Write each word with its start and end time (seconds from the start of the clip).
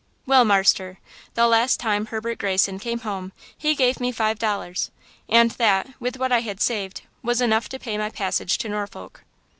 "Well, 0.25 0.45
marster, 0.45 0.97
the 1.35 1.45
last 1.47 1.79
time 1.79 2.07
Herbert 2.07 2.39
Greyson 2.39 2.79
came 2.79 3.01
home 3.01 3.33
he 3.55 3.75
gave 3.75 3.99
me 3.99 4.11
five 4.11 4.39
dollars, 4.39 4.89
and 5.29 5.51
that, 5.51 5.89
with 5.99 6.17
what 6.17 6.31
I 6.31 6.39
had 6.41 6.59
saved, 6.59 7.03
was 7.21 7.39
enough 7.39 7.69
to 7.69 7.77
pay 7.77 7.99
my 7.99 8.09
passage 8.09 8.57
to 8.57 8.67
Norfolk. 8.69 9.21